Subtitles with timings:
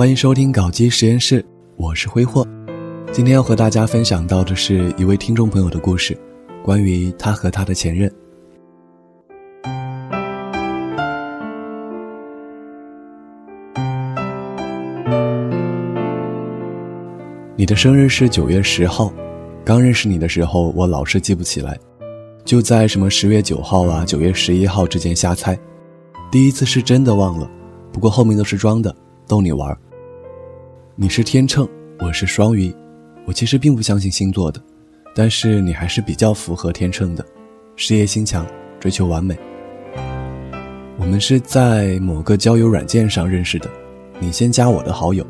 [0.00, 1.44] 欢迎收听搞基实验室，
[1.76, 2.42] 我是挥霍。
[3.12, 6.18] 今天要和大家分享到的是一位听众朋友的故事，
[6.64, 8.10] 关于他和他的前任。
[17.54, 19.12] 你的生日是九月十号，
[19.66, 21.78] 刚认识你的时候，我老是记不起来，
[22.42, 25.54] 就在什么十月九号啊、九月十一号之间瞎猜。
[26.32, 27.46] 第一次是真的忘了，
[27.92, 28.96] 不过后面都是装的，
[29.28, 29.78] 逗你玩儿。
[31.02, 31.66] 你是天秤，
[32.00, 32.70] 我是双鱼，
[33.24, 34.62] 我其实并不相信星座的，
[35.14, 37.24] 但是你还是比较符合天秤的，
[37.74, 38.46] 事业心强，
[38.78, 39.34] 追求完美。
[40.98, 43.70] 我们是在某个交友软件上认识的，
[44.18, 45.26] 你先加我的好友，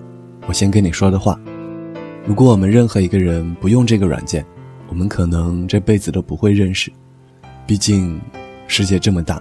[0.48, 1.40] 我先跟你说的话。
[2.26, 4.44] 如果我们任何一个人不用这个软件，
[4.88, 6.90] 我们可能这辈子都不会认识。
[7.64, 8.20] 毕竟，
[8.66, 9.40] 世界这么大。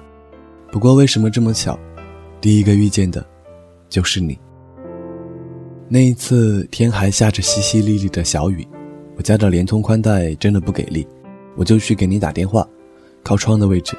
[0.71, 1.75] 不过为什么这么巧，
[2.39, 3.25] 第一个遇见的，
[3.89, 4.37] 就是你。
[5.91, 8.67] 那一次天还下着淅淅沥沥的小雨，
[9.17, 11.07] 我家的联通宽带真的不给力，
[11.55, 12.67] 我就去给你打电话，
[13.23, 13.97] 靠窗的位置，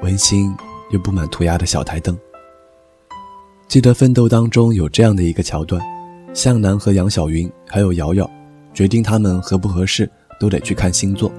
[0.00, 0.54] 温馨
[0.90, 2.16] 又布满涂鸦的小台灯。
[3.66, 5.82] 记得《奋斗》当中有这样的一个桥段。
[6.32, 8.28] 向南和杨晓云还有瑶瑶，
[8.72, 11.32] 决定他们合不合适都得去看星座。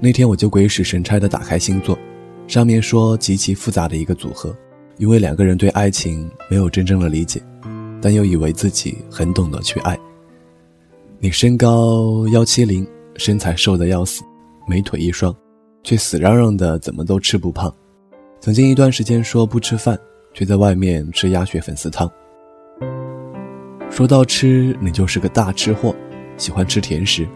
[0.00, 1.98] 那天我就鬼使神差地打开星座，
[2.46, 4.56] 上面说极其复杂的一个组合，
[4.96, 7.42] 因为两个人对爱情没有真正的理解，
[8.00, 9.98] 但又以为自己很懂得去爱。
[11.18, 14.22] 你身高幺七零，身材瘦得要死，
[14.68, 15.34] 美腿一双，
[15.82, 17.74] 却死嚷嚷的怎么都吃不胖。
[18.40, 19.98] 曾经一段时间说不吃饭，
[20.32, 22.08] 却在外面吃鸭血粉丝汤。
[23.90, 25.94] 说到吃，你就是个大吃货，
[26.36, 27.26] 喜欢吃甜食，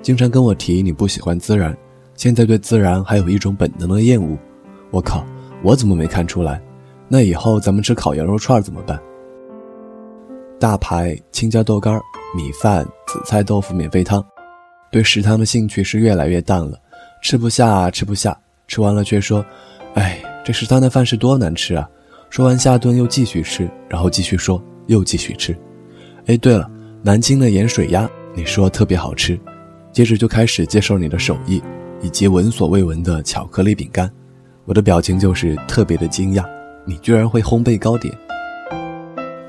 [0.00, 1.76] 经常跟我提你不喜欢孜然，
[2.14, 4.38] 现在对孜然还有一种本能的厌恶。
[4.90, 5.26] 我靠，
[5.62, 6.62] 我怎么没看出来？
[7.08, 8.98] 那以后咱们吃烤羊肉串怎么办？
[10.62, 12.00] 大排、青椒豆干、
[12.36, 14.24] 米饭、紫菜豆腐免费汤，
[14.92, 16.78] 对食堂的兴趣是越来越淡了，
[17.20, 18.38] 吃不下，吃不下，
[18.68, 19.44] 吃完了却说，
[19.94, 21.90] 哎，这食堂的饭是多难吃啊！
[22.30, 25.52] 说完下顿又继续吃，然后继续说，又继续吃。
[26.26, 26.70] 哎，对了，
[27.02, 29.36] 南京的盐水鸭，你说特别好吃，
[29.90, 31.60] 接着就开始接受你的手艺，
[32.00, 34.08] 以及闻所未闻的巧克力饼干，
[34.64, 36.44] 我的表情就是特别的惊讶，
[36.86, 38.16] 你居然会烘焙糕点。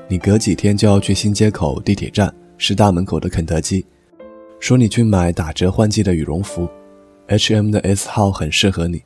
[0.06, 3.84] 你隔几天就要去新街口地铁站师大门口的肯德基，
[4.60, 6.68] 说你去买打折换季的羽绒服
[7.28, 9.02] ，H&M 的 S 号很适合你，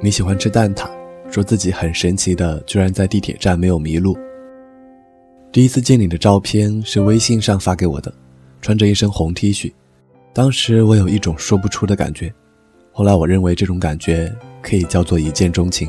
[0.00, 0.90] 你喜欢吃蛋挞，
[1.30, 4.16] 说自己很神奇的居然在地铁站没有迷路。
[5.52, 8.12] 第一次见你的照片是微信上发给我的，
[8.60, 9.72] 穿着一身红 T 恤，
[10.32, 12.32] 当时我有一种说不出的感觉，
[12.90, 15.88] 后来我认为这种感觉可以叫做一见钟情。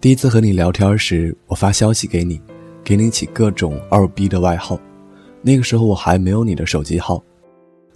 [0.00, 2.40] 第一次和你聊天时，我发消息给你，
[2.84, 4.78] 给你起各种二逼的外号，
[5.42, 7.22] 那个时候我还没有你的手机号，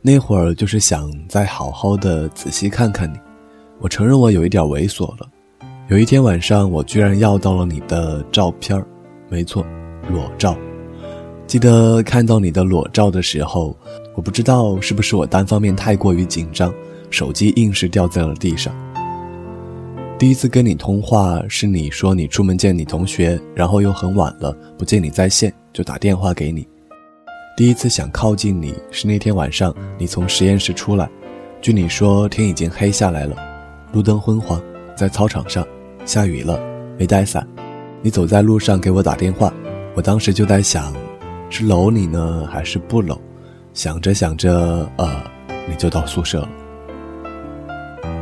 [0.02, 3.18] 那会儿就是想再好好的仔细看看你，
[3.80, 5.28] 我承认我有一点猥琐了。
[5.88, 8.86] 有一天晚上，我居然要到了你的照片儿
[9.28, 9.64] 没错。
[10.10, 10.54] 裸照，
[11.46, 13.74] 记得看到你的裸照的时候，
[14.14, 16.70] 我不知道是不是我单方面太过于紧张，
[17.08, 18.74] 手机硬是掉在了地上。
[20.16, 26.66] 第一次跟你通话是你说你出门见你同学，然后又很晚了不见你在线，就打电话给你。
[27.56, 31.10] 第一次想靠近你是那天晚上你从实验室出来，
[31.60, 33.36] 据你说天已经黑下来了，
[33.92, 34.62] 路灯昏黄，
[34.96, 35.66] 在操场上
[36.04, 36.60] 下雨了，
[36.96, 37.46] 没带伞，
[38.00, 39.52] 你走在路上给我打电话。
[39.94, 40.94] 我当时就在想，
[41.50, 43.20] 是搂你呢，还是不搂？
[43.72, 45.24] 想着想着，呃，
[45.68, 46.48] 你就到宿舍了。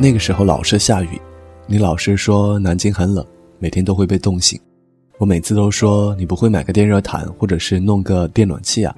[0.00, 1.20] 那个时候老是下雨，
[1.66, 3.24] 你老是说南京很冷，
[3.58, 4.60] 每天都会被冻醒。
[5.18, 8.94] 我每次都说你不会买个电热毯，或者是弄个电暖气啊。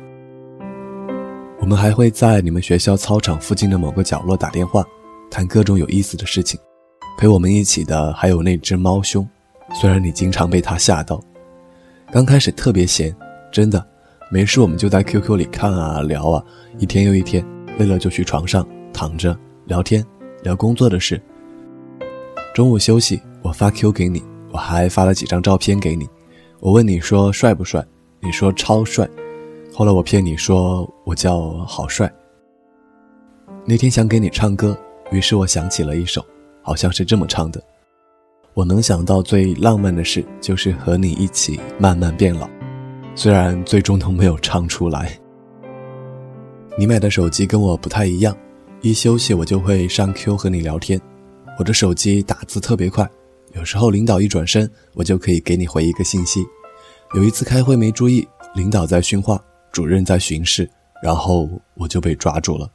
[1.60, 4.82] 我们还会在你们学校操场附近的某个角落打电话，
[5.30, 6.58] 谈各种有意思的事情。
[7.18, 9.28] 陪我们一起的还有那只猫兄，
[9.74, 11.20] 虽然你经常被它吓到。
[12.10, 13.14] 刚开始特别闲，
[13.52, 13.86] 真的，
[14.30, 16.42] 没事我们就在 QQ 里看啊聊啊，
[16.78, 17.44] 一天又一天，
[17.78, 20.04] 累了就去床上躺着聊天，
[20.42, 21.20] 聊工作的事。
[22.54, 24.22] 中午休息，我发 Q 给你，
[24.52, 26.08] 我还发了几张照片给你。
[26.60, 27.84] 我问你说帅不帅，
[28.20, 29.10] 你说超帅。
[29.74, 32.08] 后来我骗你说我叫好帅。
[33.66, 34.78] 那天想给你唱歌，
[35.10, 36.24] 于是我想起了一首，
[36.62, 37.60] 好像是这么唱的。
[38.54, 42.48] 我能想到最浪漫的事，就是和你一起慢慢变老，
[43.16, 45.10] 虽然最终都没有唱出来。
[46.78, 48.36] 你买的手机跟我不太一样，
[48.80, 51.00] 一休息我就会上 Q 和你聊天。
[51.58, 53.08] 我的手机打字特别快，
[53.52, 56.44] 有时候领导一转身，我就可以给你回一个信息。
[57.14, 59.40] 有一次开会没注意，领导在训话，
[59.70, 60.68] 主任在巡视，
[61.02, 62.68] 然后我就被抓住了。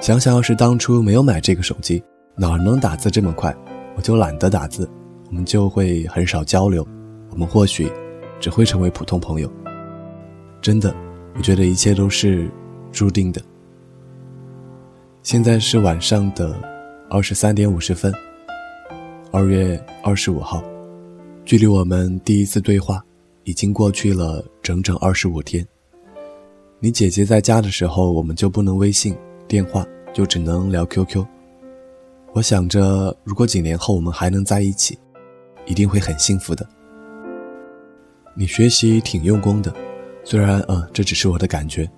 [0.00, 2.02] 想想要是当初没有买这个手机，
[2.34, 3.54] 哪能打字这么快？
[3.96, 4.90] 我就懒得打字，
[5.28, 6.86] 我们就会很少交流，
[7.30, 7.90] 我们或许
[8.40, 9.52] 只会成为普通朋友。
[10.60, 10.94] 真的，
[11.36, 12.50] 我觉得一切都是
[12.90, 13.40] 注定的。
[15.22, 16.58] 现在是晚上的
[17.12, 18.14] 二十三点五十分，
[19.32, 20.62] 二月二十五号，
[21.44, 23.04] 距离我们第一次对话
[23.42, 25.66] 已经过去了整整二十五天。
[26.78, 29.16] 你姐姐在家的时候，我们就不能微信。
[29.48, 29.84] 电话
[30.14, 31.26] 就只能聊 QQ。
[32.32, 34.96] 我想着，如果几年后我们还能在一起，
[35.66, 36.64] 一定会很幸福的。
[38.36, 39.74] 你学习挺用功的，
[40.22, 41.90] 虽然呃，这只是我的感觉。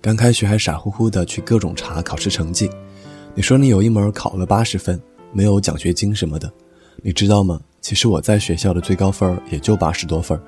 [0.00, 2.70] 刚开学还傻乎乎的去各种查考试成绩。
[3.36, 4.98] 你说你有一门考了八十分，
[5.30, 6.50] 没有奖学金什么的，
[7.02, 7.60] 你知道吗？
[7.82, 10.40] 其实我在学校的最高分也就八十多分。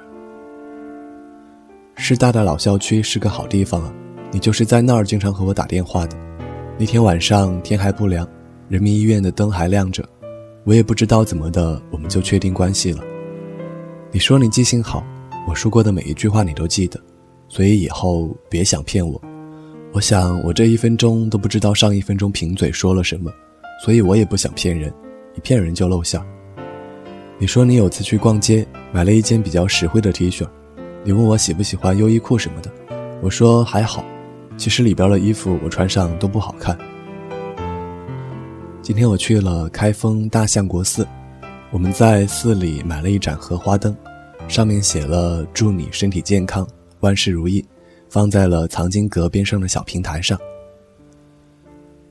[1.97, 3.93] 师大的老校区是个好地方啊，
[4.33, 6.17] 你就是在那儿经常和我打电话的。
[6.79, 8.27] 那天晚上天还不亮，
[8.71, 10.03] 人民医院的灯还亮着，
[10.65, 13.05] 我也不知道怎么的，我们就确定关系了。
[14.11, 15.05] 你说你记性好，
[15.47, 16.99] 我说过的每一句话你都记得，
[17.49, 19.21] 所以以后别想骗我。
[19.91, 23.33] 我想我这一分钟都不知道上一分钟贫嘴说了什么，
[23.83, 24.93] 所以我也不想骗人，
[25.35, 26.21] 一骗人就露馅。
[27.39, 30.47] 你说你有次去逛街，买了一件比较实惠的 T 恤，
[31.05, 32.71] 你问我喜不喜欢优衣库什么的，
[33.23, 34.05] 我说还好。
[34.59, 36.77] 其实里边的衣服我穿上都不好看。
[38.83, 41.07] 今天我去了开封大相国寺，
[41.71, 43.97] 我们在寺里买了一盏荷花灯，
[44.49, 46.69] 上面写了“祝你身体健康，
[47.01, 47.65] 万事如意”，
[48.09, 50.39] 放在了藏经阁边上的小平台上。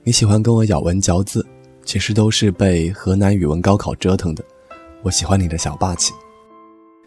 [0.02, 1.46] 你喜欢跟我咬文嚼字，
[1.84, 4.44] 其实都是被河南语文高考折腾的。
[5.02, 6.12] 我喜欢你的小霸气。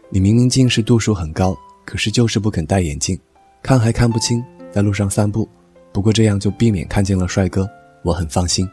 [0.08, 3.18] 你明明近视度数很高，可是就是不肯戴眼镜，
[3.62, 4.42] 看还看不清。
[4.70, 5.48] 在路上散步，
[5.92, 7.68] 不过这样就避免看见了帅哥，
[8.02, 8.68] 我很放心。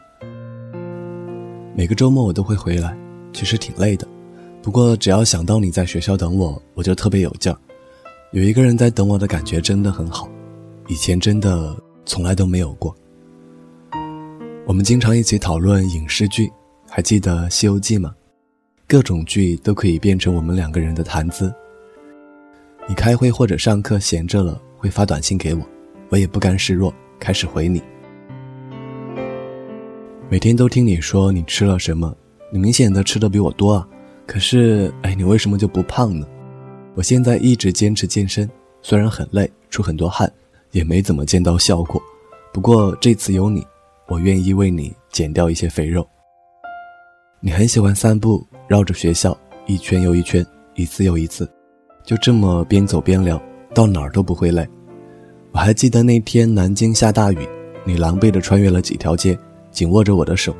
[1.74, 2.96] 每个周末我都会回来，
[3.32, 4.08] 其实挺累的，
[4.62, 7.58] 不过只要想到你在学校等我，我就特别有劲儿。
[8.32, 10.30] 有一个人在等我的感觉真的很好，
[10.86, 12.94] 以前真的从来都没有过。
[14.64, 16.48] 我们经常一起讨论影视剧，
[16.88, 18.14] 还记得《西游记》吗？
[18.86, 21.52] 各种剧都可以变成我们两个人的谈资。
[22.86, 25.60] 你开会或者上课闲着了，会发短信给我。
[26.08, 27.82] 我也不甘示弱，开始回你。
[30.28, 32.16] 每天都听你说你吃了什么，
[32.52, 33.88] 你明显的吃的比我多啊。
[34.24, 36.24] 可是，哎，你为什么就不胖呢？
[36.96, 38.48] 我现在一直坚持健身，
[38.82, 40.30] 虽然很累，出很多汗，
[40.72, 42.00] 也没怎么见到效果。
[42.52, 43.64] 不过这次有你，
[44.08, 46.06] 我愿意为你减掉一些肥肉。
[47.40, 50.44] 你很喜欢散步，绕着学校一圈又一圈，
[50.74, 51.48] 一次又一次，
[52.04, 53.40] 就这么边走边聊，
[53.72, 54.68] 到哪儿都不会累。
[55.52, 57.48] 我还记得那天南京下大雨，
[57.84, 59.38] 你狼狈地穿越了几条街，
[59.70, 60.54] 紧握着我的手，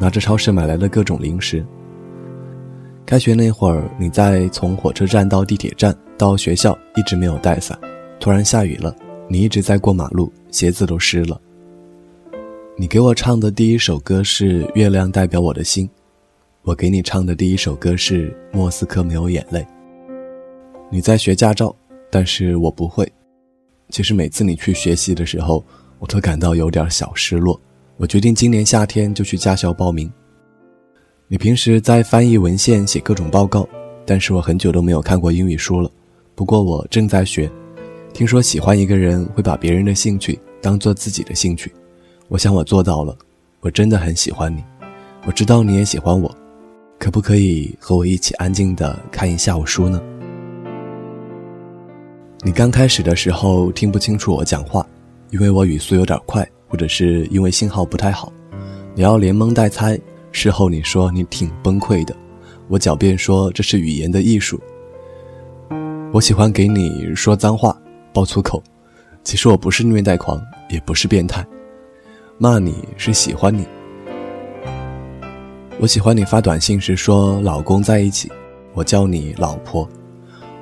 [0.00, 1.64] 拿着超市买来的各种零食。
[3.06, 7.78] 开学那会儿，你在从火车站到地铁站到学校一直没有带伞，
[8.18, 8.94] 突然下雨了，
[9.28, 11.38] 你一直在过马路，鞋子都湿了。
[12.78, 15.86] 你给我唱的第一首歌是《月亮代表我的心》，
[16.62, 19.60] 我给你唱的第一首歌是《莫斯科没有眼泪》。
[20.90, 21.76] 你在学驾照，
[22.10, 23.06] 但是我不会。
[23.90, 25.62] 其实每次你去学习的时候，
[25.98, 27.60] 我都感到有点小失落。
[27.98, 30.10] 我决定今年夏天就去驾校报名。
[31.34, 33.68] 你平时在翻译文献、写各种报告，
[34.06, 35.90] 但是我很久都没有看过英语书了。
[36.36, 37.50] 不过我正在学。
[38.12, 41.74] 听说喜欢一个人会把别人的兴趣当做自己的兴趣，
[42.28, 43.18] 我想我做到了。
[43.58, 44.62] 我真的很喜欢你，
[45.26, 46.32] 我知道你也喜欢我，
[47.00, 50.00] 可不可以和我一起安静的看一下午书呢？
[52.44, 54.86] 你刚开始的时候听不清楚我讲话，
[55.30, 58.32] 因为我语速有点快，或者是因为信号不太好，
[58.94, 60.00] 你要连蒙带猜。
[60.34, 62.14] 事后你说你挺崩溃的，
[62.66, 64.60] 我狡辩说这是语言的艺术。
[66.12, 67.74] 我喜欢给你说脏话、
[68.12, 68.60] 爆粗口，
[69.22, 71.46] 其实我不是虐待狂，也不是变态，
[72.36, 73.64] 骂你是喜欢你。
[75.78, 78.30] 我喜欢你发短信时说老公在一起，
[78.72, 79.88] 我叫你老婆。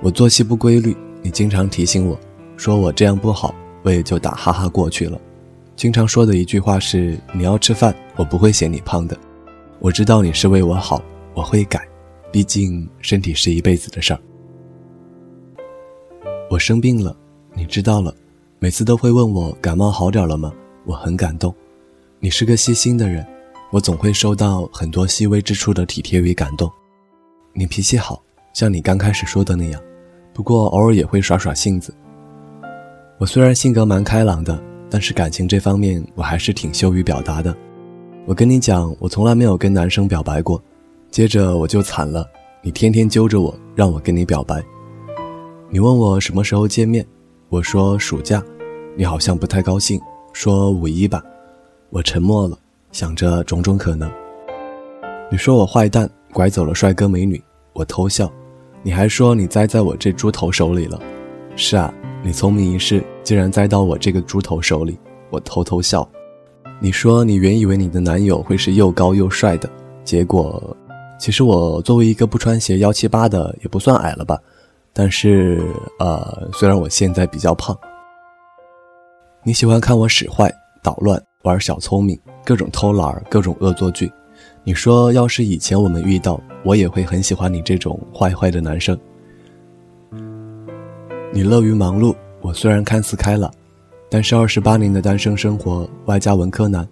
[0.02, 0.94] 我作息不规律。
[1.22, 2.18] 你经常提醒我，
[2.58, 5.18] 说我这样不好，我也就打哈哈过去了。
[5.76, 9.16] 经常说的一句话是：“你要吃饭，我不会嫌你胖的。”
[9.82, 11.02] 我知道你是为我好，
[11.34, 11.84] 我会改，
[12.30, 14.20] 毕竟身体是一辈子的事儿。
[16.48, 17.16] 我生病了，
[17.52, 18.14] 你知道了，
[18.60, 20.52] 每次都会问我感冒好点了吗？
[20.84, 21.52] 我很感动，
[22.20, 23.26] 你是个细心的人，
[23.72, 26.70] 我总会收到很多细微之处的体贴与感动。
[27.52, 28.22] 你脾气好，
[28.52, 29.82] 像你刚开始说的那样。
[30.32, 31.92] 不过偶尔也会耍耍性子。
[33.18, 37.52] 我虽然性格蛮开朗的，但是感情这方面我还是挺羞于表达的。
[38.24, 40.62] 我跟你讲，我从来没有跟男生表白过。
[41.10, 42.24] 接着我就惨了，
[42.62, 44.62] 你天天揪着我，让我跟你表白。
[45.68, 47.04] 你问我什么时候见面，
[47.48, 48.40] 我说暑假。
[48.96, 50.00] 你好像不太高兴，
[50.32, 51.20] 说五一吧。
[51.90, 52.56] 我沉默了，
[52.92, 54.08] 想着种种可能。
[55.28, 58.30] 你说我坏蛋，拐走了帅哥美女，我偷笑。
[58.84, 61.00] 你还说你栽在我这猪头手里了。
[61.56, 64.96] 是啊，你聪明一世，竟然栽到我这个猪头手里，
[65.28, 66.08] 我偷偷笑。
[66.82, 69.70] 你说你原以为你的男友会是又高又帅的，
[70.02, 70.76] 结果，
[71.16, 74.36] 其实我作为一个不穿鞋幺七八的也不算矮了吧，
[74.92, 75.62] 但是
[76.00, 77.78] 呃，虽然我现在比较胖。
[79.44, 84.10] 你喜欢看我使坏捣乱玩小聪明，各种偷懒各种恶作剧。
[84.64, 88.98] 你说要是以前我们遇到，我也会很喜欢你这种坏坏的男生。
[91.32, 93.48] 你乐于忙碌，我虽然看似开朗。
[94.12, 96.86] 但是二十八年的单身生活，外加文科男，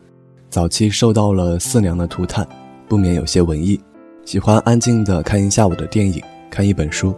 [0.48, 2.48] 早期受到了四娘的涂炭，
[2.88, 3.78] 不免有些文艺，
[4.24, 7.14] 喜欢安静的看一下午的电影，看一本书。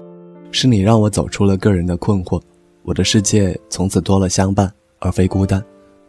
[0.51, 2.43] 是你让我走出了个人的困惑，
[2.83, 4.69] 我的世界从此多了相伴
[4.99, 5.65] 而非孤单，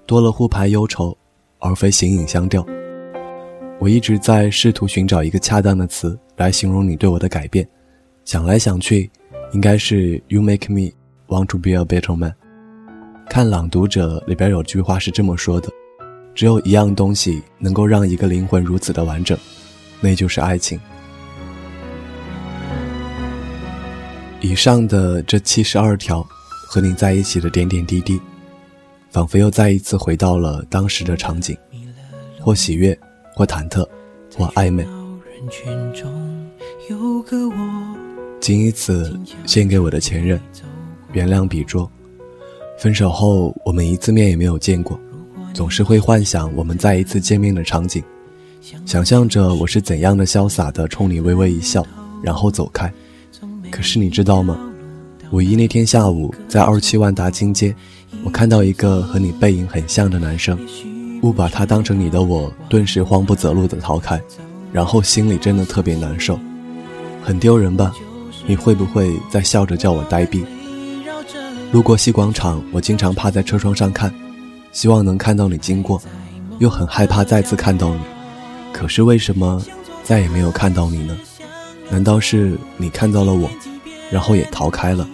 [0.08, 1.16] 多了互排忧愁
[1.60, 2.66] 而非形影相吊。
[3.80, 7.64] 我一直在试图寻找一个恰当的词来形容你对我的改变，
[8.26, 9.08] 想来想去，
[9.52, 10.90] 应该是 You make me
[11.28, 12.34] want to be a better man。
[13.30, 15.70] 看《朗读者》里边有句话是这么说的
[16.36, 19.38] ：“只有一样东西能够让一个灵魂如此的完整，
[20.02, 20.80] 那就是爱情。”
[24.40, 26.26] 以上的这七十二条
[26.68, 28.22] 和你在一起的点点滴滴，
[29.10, 31.58] 仿佛又再一次回到了当时的场景，
[32.40, 32.98] 或喜悦，
[33.36, 33.88] 或忐忑，
[34.38, 34.86] 或暧昧。
[38.40, 40.40] 仅以此献给我的前任，
[41.14, 41.90] 原谅笔拙。
[42.78, 45.00] 分手后，我们一次面也没有见过，
[45.54, 48.04] 总是会幻想我们再一次见面的场景，
[48.86, 51.86] 想象着我是怎样的潇洒的冲你微微一笑，
[52.22, 52.92] 然后走开。
[53.72, 54.58] 可是你知道吗？
[55.32, 57.74] 五一那天下午，在二七万达金街，
[58.24, 60.60] 我看到一个和你背影很像的男生，
[61.22, 64.22] 误把他当成你的我，顿时慌不择路的逃开，
[64.72, 66.38] 然后心里真的特别难受，
[67.24, 67.94] 很丢人吧？
[68.46, 70.44] 你会不会再笑着叫我呆逼？
[71.74, 74.14] 路过西广场，我经常趴在车窗上看，
[74.72, 76.00] 希望能看到你经过，
[76.60, 78.02] 又很害怕再次看到你。
[78.72, 79.60] 可是为什么
[80.04, 81.18] 再也没有看到你呢？
[81.90, 83.50] 难道是你看到了我，
[84.12, 85.10] 然后也逃开了？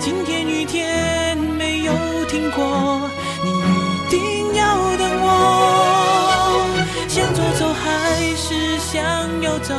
[0.00, 1.92] 今天雨天没有
[2.28, 3.08] 停过，
[3.44, 6.66] 你一定要等我。
[7.06, 9.00] 想走走还是想
[9.42, 9.76] 要走？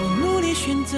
[0.00, 0.96] 我努力选择，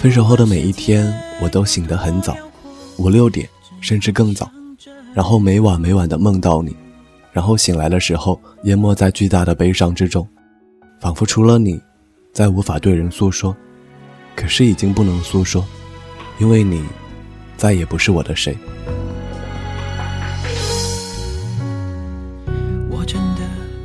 [0.00, 2.36] 分手后的每一天，我都醒得很早，
[2.98, 3.48] 五六点
[3.80, 4.48] 甚至更早，
[5.12, 6.76] 然后每晚每晚的梦到你，
[7.32, 10.26] 然后醒来的时候淹没在巨大的悲伤之中，
[11.00, 11.80] 仿佛除了你，
[12.32, 13.54] 再无法对人诉说。
[14.36, 15.66] 可是已经不能诉说，
[16.38, 16.80] 因为你，
[17.56, 18.56] 再也不是我的谁。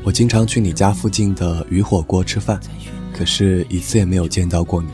[0.06, 2.60] 我经常去你家附近的鱼火锅吃饭，
[3.18, 4.90] 可是一次也没有见到过你。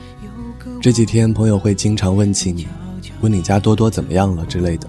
[0.81, 2.65] 这几天朋友会经常问起你，
[3.19, 4.87] 问你家多多怎么样了之类的，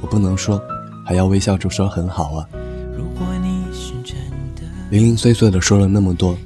[0.00, 0.60] 我不能说，
[1.06, 2.46] 还要微笑着说很好啊。
[4.90, 6.36] 零零碎碎的说了那么多，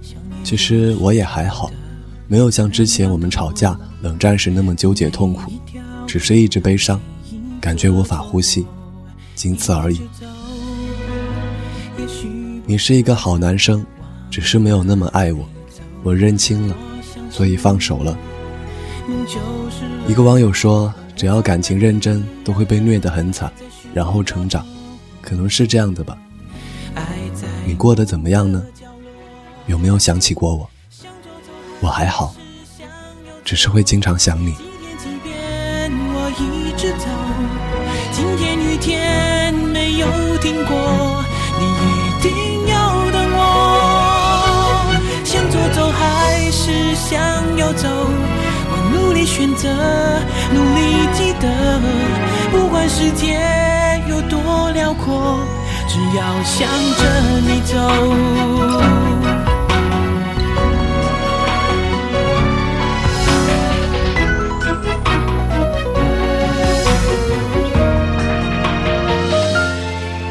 [0.42, 1.70] 其实我也还好，
[2.28, 5.50] 没有像之前我们吵架冷战时那么纠结痛苦，
[6.06, 7.00] 只是一直悲伤，
[7.62, 8.66] 感觉无法呼吸，
[9.34, 10.00] 仅此而已。
[12.66, 13.84] 你是一个好男生，
[14.30, 15.48] 只是没有那么爱我，
[16.02, 16.76] 我认清了，
[17.30, 18.14] 所以放手了。
[20.06, 23.52] 一个网友说：“只要感情认真，都会被虐得很惨，
[23.92, 24.66] 然后成长，
[25.20, 26.16] 可能是这样的吧。”
[27.66, 28.62] 你过得怎么样呢？
[29.66, 30.70] 有没有想起过我？
[31.80, 32.34] 我还好，
[33.44, 34.54] 只是会经常想你。
[38.12, 40.06] 今天雨天没有
[40.38, 41.24] 停过，
[41.58, 43.40] 你一定要等我。
[45.24, 47.88] 想走走还是想要走？
[49.24, 49.68] 选择，
[50.52, 51.48] 努力记得，
[52.52, 53.38] 不管世界
[54.08, 55.38] 有多辽阔，
[55.88, 57.02] 只要向着
[57.40, 57.78] 你走。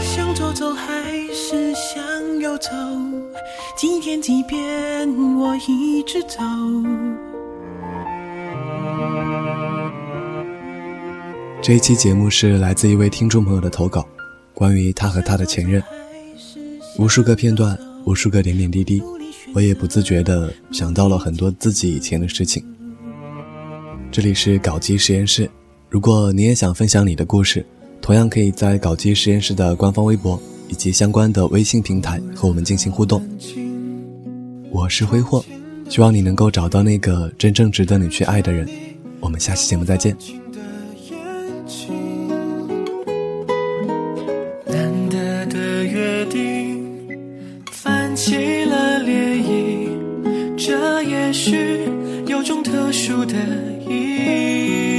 [0.02, 0.84] 向左走还
[1.34, 2.70] 是向右走？
[3.76, 4.60] 今天即便
[5.38, 6.40] 我一直走。
[11.64, 14.06] 这一期节目是来自一位听众朋友的投稿，
[14.54, 15.82] 关于他和他的前任，
[17.00, 19.02] 无数个片段，无数个点点滴滴，
[19.56, 22.62] 我也不自觉地想到了很多自己以前的事情。
[24.12, 25.50] 这里是搞基实验室，
[25.90, 27.66] 如果你也想分享你的故事，
[28.02, 33.26] 同样可以在搞基实验室的官方微博以及相关的微信平台和我们进行互动。
[34.70, 35.42] 我是挥霍，
[35.88, 38.68] 希望你能够找到那个真正值得你去爱的人。
[39.22, 40.14] 我们下期节目再见。
[48.26, 51.82] 起了涟漪这也许
[52.26, 53.36] 有种特殊的
[53.86, 54.93] 意义。